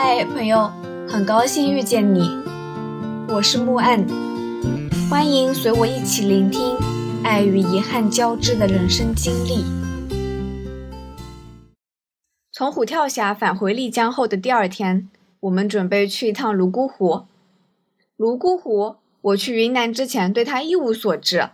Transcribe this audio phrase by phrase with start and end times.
[0.00, 0.70] 嗨，朋友，
[1.08, 2.20] 很高兴遇见你，
[3.26, 4.06] 我是木岸，
[5.10, 6.76] 欢迎随我一起聆听
[7.24, 9.64] 爱与遗憾交织的人生经历。
[12.52, 15.10] 从虎跳峡返回丽江后的第二天，
[15.40, 17.26] 我们准备去一趟泸沽湖。
[18.16, 21.50] 泸沽湖，我去云南之前对它一无所知，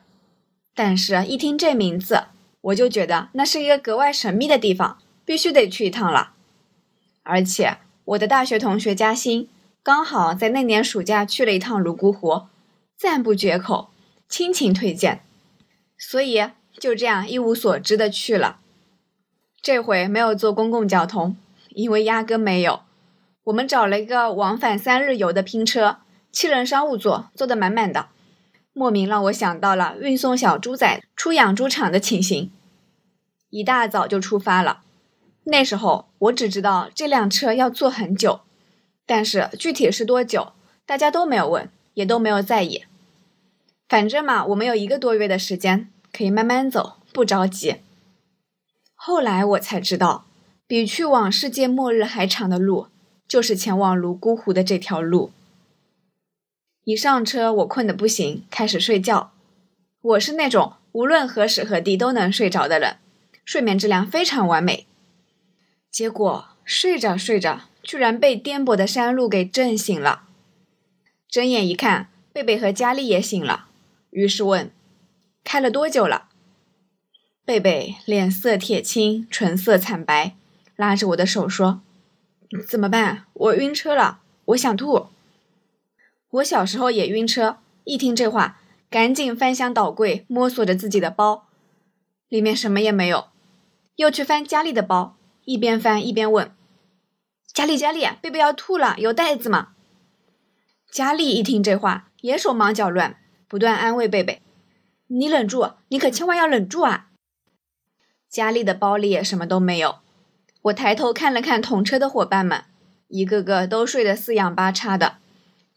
[0.74, 2.24] 但是一听这名字，
[2.60, 6.32] 我就觉得那是一个格外神秘的地方，必须得去一趟了。
[7.22, 9.48] 而且我的大学同学嘉欣
[9.82, 12.42] 刚好在那年暑假去了一趟泸沽湖，
[12.96, 13.88] 赞不绝口，
[14.28, 15.22] 亲情推荐，
[15.98, 16.42] 所以
[16.78, 18.58] 就这样一无所知的去了。
[19.62, 21.36] 这回没有坐公共交通，
[21.70, 22.80] 因为压根没有。
[23.44, 25.98] 我们找了一个往返三日游的拼车，
[26.30, 28.08] 七人商务座，坐得满满的，
[28.74, 32.50] 莫名让我想到了运送小猪仔出养猪场的情形。
[33.48, 34.80] 一大早就出发了。
[35.44, 38.40] 那时候我只知道这辆车要坐很久，
[39.04, 40.52] 但是具体是多久，
[40.86, 42.84] 大家都没有问，也都没有在意。
[43.88, 47.76] 反正嘛，我们有一个多月的时间，可以慢慢走，不着急。
[48.94, 50.24] 后来我才知道，
[50.66, 52.88] 比去往世界末日还长的路，
[53.28, 55.30] 就是前往泸沽湖的这条路。
[56.84, 59.32] 一上车，我困得不行，开始睡觉。
[60.00, 62.96] 我是那种无论何时何地都能睡着的人，
[63.44, 64.86] 睡眠质量非常完美。
[65.94, 70.24] 结果睡着睡着，居然被颠簸的山路给震醒了。
[71.28, 73.68] 睁眼一看，贝贝和佳丽也醒了，
[74.10, 74.72] 于是问
[75.44, 76.30] ：“开了多久了？”
[77.46, 80.34] 贝贝脸色铁青，唇色惨白，
[80.74, 81.82] 拉着我的手说
[82.68, 83.26] ：“怎么办？
[83.32, 85.06] 我晕车了，我想吐。”
[86.30, 91.46] 我小时候也晕车，一听这话，赶紧翻箱倒柜，摸索着自己的包，
[92.28, 93.28] 里面什么也没有，
[93.94, 95.16] 又去翻佳丽的包。
[95.44, 96.50] 一边翻一边问
[97.52, 99.68] ：“佳丽，佳丽，贝贝要吐了，有袋子吗？”
[100.90, 103.16] 佳丽一听这话，也手忙脚乱，
[103.48, 104.40] 不断安慰贝贝
[105.08, 107.08] ：“你忍住，你可千万要忍住啊！”
[108.30, 109.96] 佳丽的包里也什么都没有。
[110.62, 112.64] 我抬头看了看同车的伙伴们，
[113.08, 115.18] 一个个都睡得四仰八叉的，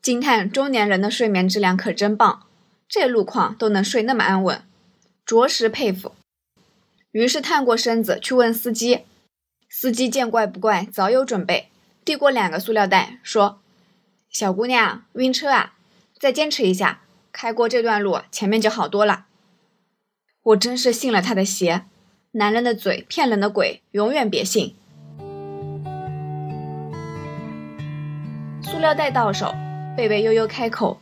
[0.02, 2.48] 惊叹中年人的睡眠质量可真棒，
[2.88, 4.64] 这路况都能睡那么安稳，
[5.26, 6.14] 着实佩服。
[7.12, 9.02] 于是探过身子去问司机。
[9.70, 11.70] 司机见怪不怪，早有准备，
[12.06, 13.60] 递过两个塑料袋，说
[14.32, 15.76] ：“小姑娘晕车啊，
[16.18, 17.02] 再坚持一下，
[17.32, 19.26] 开过这段路，前面就好多了。”
[20.44, 21.84] 我真是信了他的邪，
[22.32, 24.76] 男人的嘴骗人的鬼，永远别信。
[28.64, 29.54] 塑料袋到手，
[29.98, 31.02] 贝贝悠悠开口：“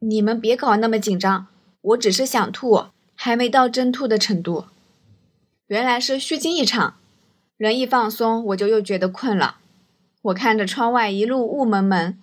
[0.00, 1.46] 你们别搞那么紧张，
[1.80, 4.66] 我只是想吐，还没到真吐的程度。”
[5.68, 6.94] 原来是虚惊一场。
[7.58, 9.56] 人一放松，我就又觉得困了。
[10.22, 12.16] 我看着窗外一路雾蒙蒙，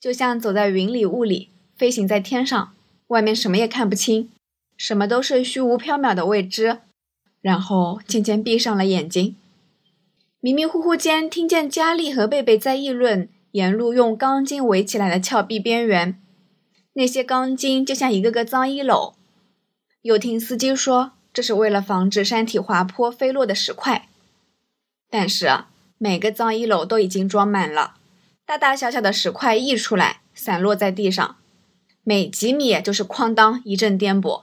[0.00, 2.72] 就像走在云里雾里，飞行在天上，
[3.08, 4.30] 外面什么也看不清，
[4.78, 6.78] 什么都是虚无缥缈的未知。
[7.42, 9.36] 然后渐渐闭上了眼睛，
[10.40, 16.18] 迷迷糊糊间听见佳丽和贝贝在议论沿路用钢筋围起来的峭壁边缘，
[16.94, 19.12] 那些钢筋就像一个个脏衣篓。
[20.00, 24.08] 又听司机说，这是为了防止山体滑坡飞落的石块。
[25.10, 25.64] 但是
[25.96, 27.94] 每个脏衣篓都已经装满了，
[28.44, 31.36] 大大小小的石块溢出来，散落在地上，
[32.04, 34.42] 每几米就是哐当一阵颠簸。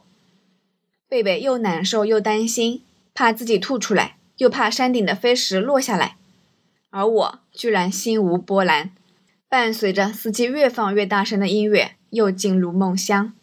[1.07, 2.81] 贝贝又难受又担心，
[3.13, 6.17] 怕自己吐出来，又怕山顶的飞石落下来，
[6.89, 8.91] 而我居然心无波澜，
[9.47, 13.33] 伴随着司机越放越大声的音乐，又进入梦乡。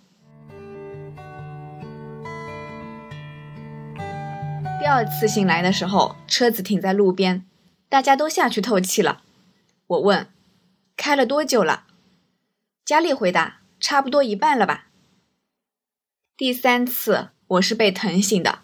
[4.95, 7.47] 二次醒来的时候，车子停在路边，
[7.89, 9.23] 大家都下去透气了。
[9.87, 10.29] 我问
[10.99, 11.87] ：“开了多久了？”
[12.85, 14.89] 佳丽回答：“差不多一半了吧。”
[16.37, 18.59] 第三次，我是被疼醒的，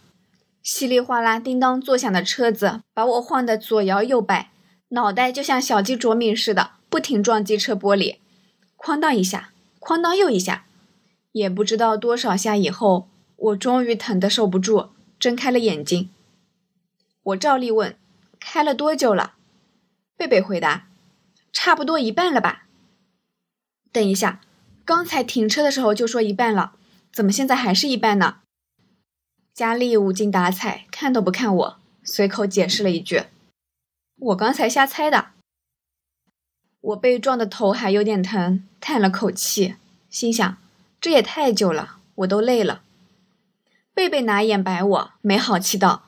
[0.63, 4.51] 稀里哗啦、叮当作响的车子把我晃得左摇右摆，
[4.89, 8.19] 脑袋就像小鸡啄米似的，不停撞击车玻璃，
[8.77, 10.67] 哐当一下，哐当又一下，
[11.33, 14.91] 也不知道多少下以后，我终于疼得受不住。
[15.19, 16.11] 睁开了眼睛，
[17.29, 17.97] 我照例问
[18.41, 19.35] ：“开了多久了？”
[20.17, 20.89] 贝贝回答
[21.53, 22.67] ：“差不多一半了吧。”
[23.93, 24.41] 等一下，
[24.85, 26.75] 刚才停车的时候就说一半了，
[27.13, 28.39] 怎么现在还是一半呢？
[29.53, 33.25] 佳丽无精打采，看都不看我，随口解释了一句
[34.21, 35.31] ：“我刚才瞎猜的。”
[36.81, 39.75] 我被撞的头还有点疼，叹了口气，
[40.09, 40.57] 心想：
[41.01, 42.83] 这也太久了，我都累了。
[43.93, 46.05] 贝贝拿眼白我，没好气道：“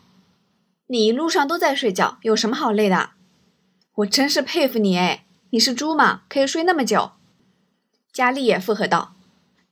[0.93, 3.11] 你一路上都在睡觉，有什么好累的？
[3.95, 6.23] 我真是佩服你哎，你是猪吗？
[6.29, 7.13] 可以睡那么久？”
[8.13, 9.15] 佳丽也附和道：“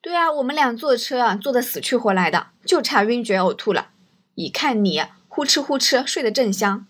[0.00, 3.88] 对啊，我们俩坐车啊，坐得死去活来的，就差晕厥呕吐了。
[4.36, 6.86] 一看你呼哧呼哧睡得正香。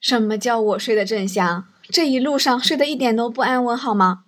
[0.00, 1.66] 什么叫我睡得正香？
[1.88, 4.22] 这一路上睡得一点都不安稳，好吗？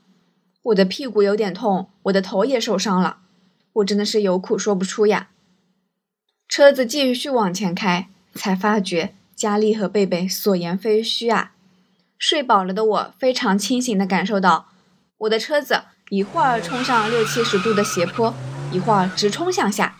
[0.64, 3.18] 我的屁股有点痛，我的头也受伤了，
[3.74, 5.28] 我真的是有苦说不出呀。”
[6.48, 11.52] 车子继续往前开，才发觉佳丽和贝贝所言非虚啊。
[12.18, 14.68] 睡饱了的我非常清醒地感受到，
[15.18, 18.32] 我的车子一会儿冲上六七十度的斜坡，
[18.72, 19.96] 一会儿直冲向下，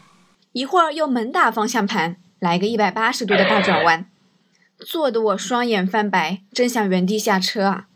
[0.53, 4.07] 一会儿又猛打方向盘来个一百八十度的大转弯，
[4.79, 7.87] 坐得我双眼泛白，真想原地下车啊！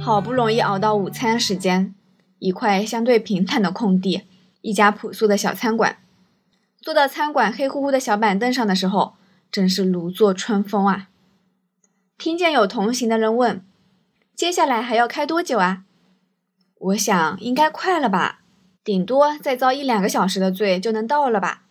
[0.00, 1.94] 好不容易熬到午餐时间。
[2.38, 4.22] 一块相对平坦的空地，
[4.68, 5.96] 一家朴素的小餐馆。
[6.82, 9.14] 坐到餐馆黑乎乎的小板凳上的时候，
[9.50, 11.08] 真是如坐春风啊！
[12.18, 13.64] 听见有同行的人问
[14.36, 15.84] ：“接下来还要开多久啊？”
[16.76, 18.40] 我想应该快了吧，
[18.84, 21.62] 顶多再遭一两个小时的罪就能到了吧。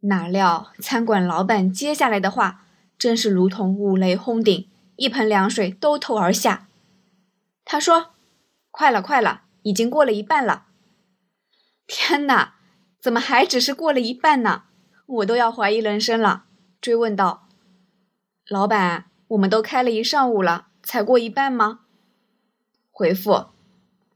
[0.00, 2.64] 哪料餐馆老板接下来的话，
[2.98, 4.66] 真是如同五雷轰顶，
[4.96, 6.66] 一盆凉水兜头而下。
[7.64, 8.08] 他说
[8.72, 10.64] ：“快了，快了。”已经过了一半了，
[11.92, 12.54] 天哪，
[13.00, 14.62] 怎么还只是过了一半呢？
[15.06, 16.44] 我都要怀疑人生了。
[16.80, 17.48] 追问道
[18.48, 21.80] ：“老板，我们都开了一上午了，才过一半吗？”
[22.92, 23.46] 回复：“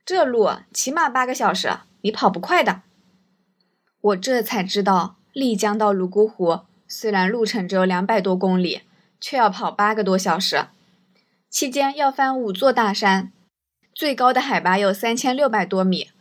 [0.06, 2.82] 这路起码八个小时，你跑不快的。”
[4.00, 8.82] 我这才知道，丽江到泸沽湖虽然路程只有两百多公里，
[9.21, 10.69] 却要跑八个多小时，
[11.50, 13.32] 期间要翻五座大山。
[13.93, 16.12] 最高的海拔有三千六百多米，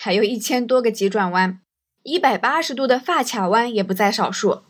[0.00, 1.58] 还有一千多个急转弯，
[2.04, 4.62] 一百八十度的发卡弯也不在少数。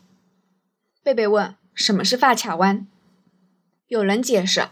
[1.03, 2.87] 贝贝问：“什么是发卡弯？”
[3.85, 4.69] 有人解释：“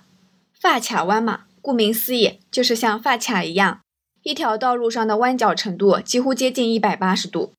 [0.60, 3.82] 发卡弯嘛，顾名思义，就是像发卡一样，
[4.24, 7.54] 一条道路上的弯角程度几乎接近一百八十度。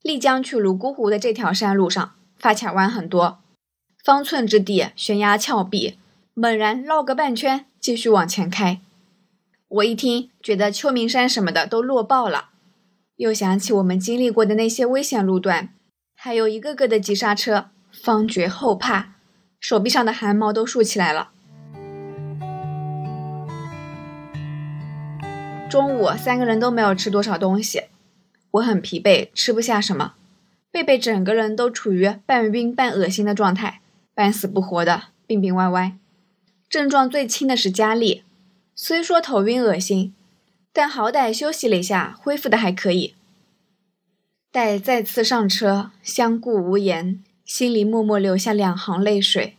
[0.00, 3.42] 丽江去泸沽湖的这条山路上，发卡弯很多，
[4.02, 5.98] 方寸之地悬崖峭壁，
[6.32, 8.80] 猛然绕个半圈，继续往前开。”
[9.70, 12.48] 我一听，觉得秋名山什么的都落爆了，
[13.14, 15.68] 又想起我们经历过的那些危险路段，
[16.16, 19.12] 还有一个个的急刹车，方觉后怕，
[19.60, 21.30] 手臂上的汗毛都竖起来了。
[25.70, 27.84] 中午三个人都没有吃多少东西，
[28.50, 30.14] 我很疲惫，吃不下什么。
[30.72, 33.80] 贝贝整个人都处于半晕半恶心的状态，
[34.16, 35.96] 半死不活的，病病歪歪。
[36.68, 38.24] 症状最轻的是佳丽。
[38.82, 40.14] 虽说头晕恶心，
[40.72, 43.14] 但好歹休息了一下，恢复的还可以。
[44.50, 49.58] 待再次上车，相顾无言，心里默默流下两行泪水。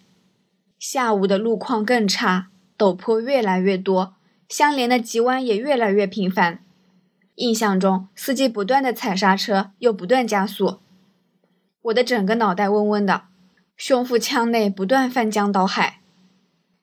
[0.80, 4.16] 下午的路况更差，陡坡越来越多，
[4.50, 6.64] 相连的急弯也越来越频繁。
[7.36, 10.80] 印象中，司机不断的踩刹车，又不断加速。
[11.84, 13.26] 我的整个脑袋嗡嗡的，
[13.78, 16.02] 胸腹腔内不断翻江倒海。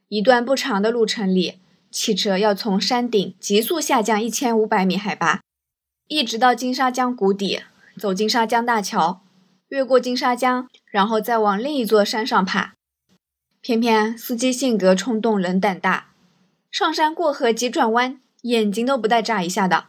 [0.06, 1.58] 一段不长的路程里。
[1.90, 5.40] 汽车要从山顶急速下降一千五百米海拔，
[6.06, 7.62] 一直到金沙江谷底，
[7.96, 9.22] 走金沙江大桥，
[9.68, 12.74] 越过金沙江，然后再往另一座山上爬。
[13.60, 16.12] 偏偏司机性格冲动，人胆大，
[16.70, 19.86] 上山过河急转弯，眼睛都不带眨一下的，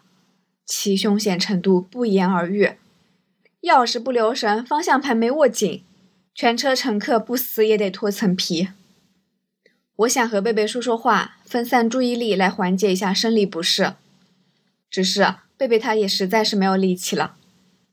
[0.66, 2.74] 其凶险程度不言而喻。
[3.62, 5.84] 要是不留神，方向盘没握紧，
[6.34, 8.70] 全车乘客不死也得脱层皮。
[10.00, 13.96] 我想和贝贝说说话，分散注意力，来缓解一下生理不适。
[14.90, 17.36] 只是贝贝他也实在是没有力气了，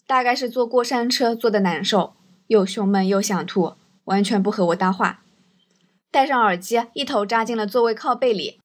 [0.06, 2.14] 大概是坐过山车坐的难受，
[2.46, 5.22] 又胸闷又想吐，完全不和我搭话。
[6.12, 8.60] 戴上耳机，一头扎进了座位靠背里。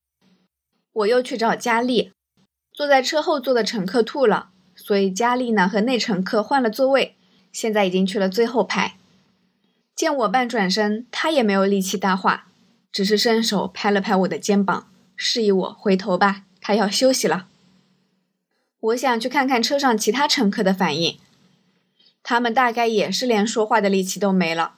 [0.94, 2.12] 我又去找佳丽，
[2.72, 7.16] 坐在车后座的乘客吐了，所以佳丽呢和那乘客换了座位，
[7.52, 8.98] 现在已经去了最后排。
[9.96, 12.46] 见我半转身，他也没有力气搭话。
[12.92, 17.48] 只是伸手拍了拍我的肩膀，示意我回头吧，他要休息了。
[18.80, 21.20] 我想去看看车上其他乘客的反应，
[22.24, 24.76] 他们大概也是连说话的力气都没了。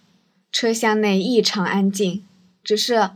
[0.51, 2.23] 车厢内异常安静，
[2.63, 3.11] 只是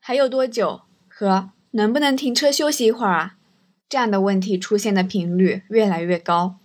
[0.00, 3.36] 还有多久和能不能停车休息一会儿啊？
[3.88, 6.56] 这样的问题出现的频率越来越高。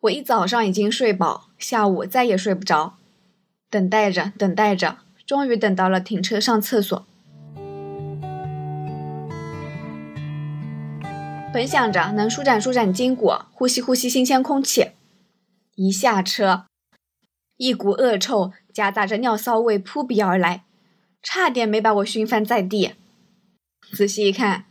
[0.00, 2.96] 我一早上已经睡饱，下午再也睡不着，
[3.68, 4.98] 等待着，等待着。
[5.30, 7.06] 终于等到了停车上厕所，
[11.54, 14.88] 本想着能舒展舒展筋骨，呼吸呼吸新鲜空气，
[15.76, 16.64] 一下车，
[17.58, 20.64] 一股恶臭夹杂着尿骚味扑鼻而来，
[21.22, 22.94] 差点没把我熏翻在地。
[23.92, 24.64] 仔细一看，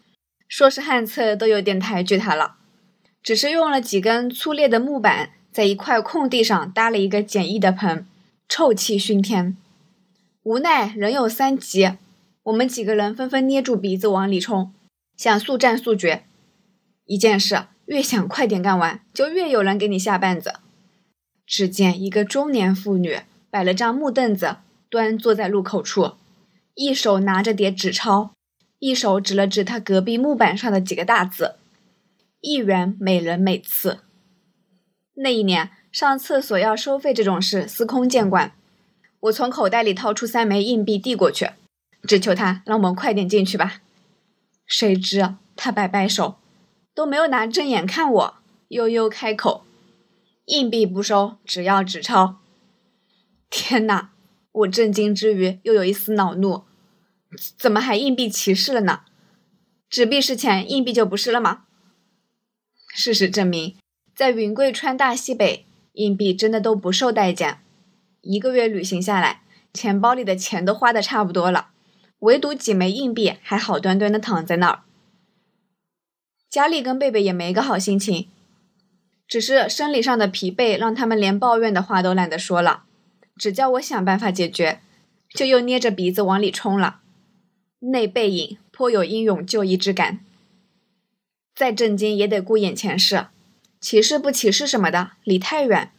[0.50, 2.58] 说是旱厕都有点抬举他了，
[3.24, 8.06] 只是用了几根粗劣的木板，在一块空地上搭了一个简易的盆，
[8.50, 9.56] 臭气熏天。
[10.50, 11.92] 无奈人有三急，
[12.42, 14.74] 我们几个人纷纷捏住鼻子往里冲，
[15.16, 16.24] 想速战速决。
[17.06, 20.56] 一件事越想快点干完，就越有人给你下绊子。
[21.46, 23.20] 只见一个中年妇女
[23.52, 24.56] 摆了张木凳子，
[24.90, 26.14] 端坐在路口处，
[26.74, 28.32] 一手拿着叠纸钞。
[28.80, 31.58] 一手指了指他隔壁木板上的几个大字
[32.42, 34.00] ：“一元每人每次。”
[35.14, 38.54] 那一年上厕所要收费这种事司空见惯，
[39.22, 41.50] 我从口袋里掏出三枚硬币递过去，
[42.04, 43.82] 只求他让我们快点进去吧。
[44.66, 46.38] 谁知他摆摆手，
[46.94, 48.36] 都没有拿正眼看我，
[48.70, 49.66] 悠悠开口
[50.46, 52.40] ：“硬币不收，只要纸钞。”
[53.50, 54.12] 天哪！
[54.52, 56.64] 我震惊之余又有一丝恼怒。
[57.58, 59.02] 怎么还硬币歧视了呢？
[59.90, 61.66] 纸币是钱，硬币就不是了吗？
[62.94, 63.76] 事实证明，
[64.16, 67.60] 在云贵川大西北，硬币真的都不受待见。
[68.32, 69.42] 一个月旅行下来，
[69.74, 71.70] 钱包里的钱都花的差不多了，
[72.20, 74.84] 唯独几枚硬币还好端端的躺在那儿。
[76.48, 78.28] 佳丽跟贝贝也没个好心情，
[79.28, 82.84] 只是生理上的疲惫让他们连抱怨的话都懒得说了，
[83.36, 84.80] 只叫我想办法解决，
[85.30, 87.00] 就又捏着鼻子往里冲了。
[87.80, 90.20] 那背影颇有英勇就义之感。
[91.56, 93.26] 再震惊也得顾眼前事，
[93.82, 95.92] 歧视不歧视什么的，离太远。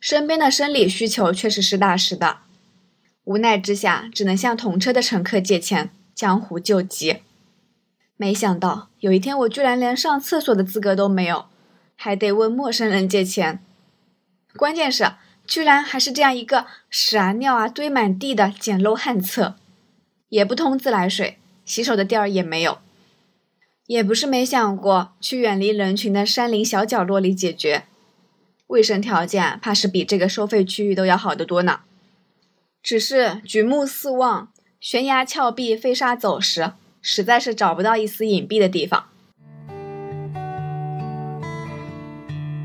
[0.00, 2.38] 身边的生理需求却是实打实的。
[3.24, 7.18] 无奈之下，只能向同车的乘客借钱，江湖救急。
[8.16, 11.46] 没想到有一天，我居然连上厕所的资格都没有，
[11.96, 13.62] 还得问陌生人借钱。
[14.56, 15.12] 关键是，
[15.46, 19.56] 居然还是这样一个屎啊尿啊堆满地的简陋旱厕。
[20.30, 22.78] 也不通自来水，洗手的地儿也没有。
[23.86, 27.84] 也不是没想过去远离人群的山林小角落里解决，
[28.70, 31.80] 卫生条件怕是比这个收费区域都要好得多呢。
[32.80, 36.72] 只是举目四望，悬崖峭壁、飞沙走石，
[37.02, 39.06] 实在是找不到一丝隐蔽的地方。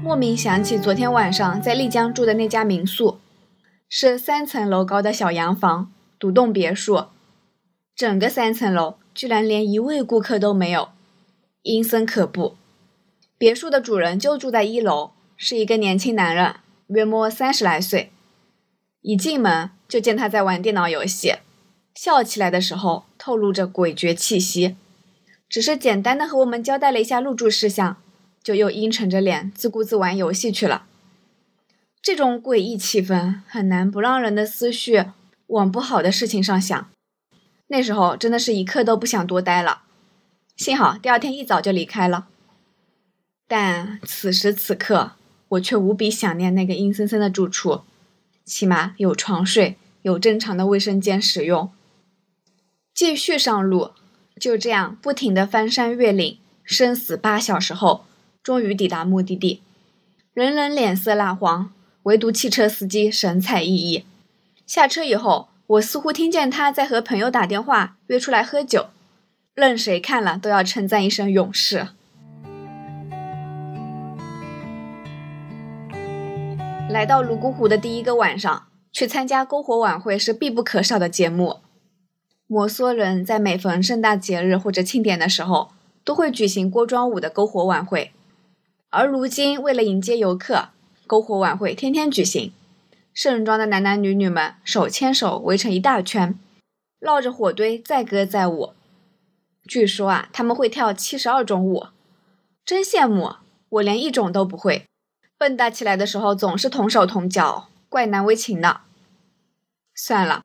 [0.03, 3.17] 莫名想起昨天晚上在丽江住的那家民宿，
[3.89, 7.05] 是三层楼高的小洋房，独栋别墅。
[7.95, 10.89] 整个三层楼居然连一位顾客都没有，
[11.63, 12.55] 阴森可怖。
[13.39, 16.55] 别墅的主人就住在一楼，是一个年轻男人，
[16.87, 18.11] 约莫三十来岁。
[19.01, 21.35] 一进门就见他在玩电脑游戏，
[21.93, 24.75] 笑起来的时候透露着诡谲气息。
[25.47, 27.97] 只是简单的和我们交代了一下入住事项，
[28.43, 30.87] 就又阴沉着脸自顾自玩游戏去了。
[32.01, 35.05] 这种诡异气氛很难不让人的思绪
[35.47, 36.89] 往不好的事情上想。
[37.67, 39.83] 那时候真的是一刻都不想多待了，
[40.55, 42.27] 幸好第二天一早就离开了。
[43.47, 45.11] 但此时此刻，
[45.49, 47.81] 我却无比想念那个阴森森的住处，
[48.43, 51.71] 起码有床睡，有正常的卫生间使用。
[52.93, 53.91] 继续上路，
[54.39, 58.05] 就这样不停的翻山越岭，生死八小时后，
[58.43, 59.61] 终于抵达目的地。
[60.33, 61.71] 人人脸色蜡黄，
[62.03, 64.03] 唯独汽车司机神采奕奕。
[64.65, 65.49] 下车以后。
[65.67, 68.89] 我似乎听见他在和朋友打电话，约出来喝酒，
[69.55, 71.87] 任谁看了都要称赞一声勇士。
[76.95, 81.57] 来到泸沽湖的第一个晚上，去参加篝火晚会是必不可少的节目。
[82.47, 85.71] 摩梭人在每逢盛大节日或者庆典的时候，
[86.05, 88.13] 都会举行锅庄舞的篝火晚会，
[88.91, 90.69] 而如今为了迎接游客，
[91.05, 92.53] 篝火晚会天天举行。
[93.13, 96.39] 盛装的男男女女们手牵手围成一大圈，
[97.01, 98.71] 绕着火堆载歌载舞。
[99.67, 101.87] 据说啊，他们会跳七十二种舞，
[102.65, 103.33] 真羡慕！
[103.67, 104.85] 我连一种都不会。
[105.37, 108.81] 蹦跶起来的时候总是同手同脚，怪难为情的。
[109.93, 110.43] 算了，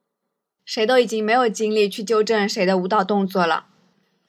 [0.64, 3.66] 谁都已经没有精力去纠正谁的舞蹈动作了。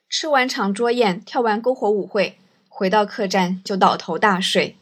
[0.08, 2.38] 吃完长桌宴，跳完篝火舞会，
[2.70, 4.76] 回到客栈就倒头大睡。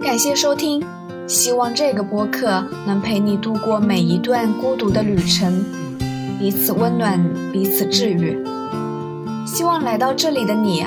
[0.00, 0.82] 感谢收听，
[1.28, 5.62] 希望这个播客能陪你度过每一段孤独的旅程，
[6.38, 8.42] 彼此温暖，彼此治愈。
[9.46, 10.86] 希望来到这里的你